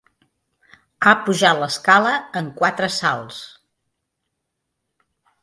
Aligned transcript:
Ha 1.03 1.11
pujat 1.27 1.61
l'escala 1.63 2.15
en 2.41 2.49
quatre 2.63 2.89
salts. 2.97 3.43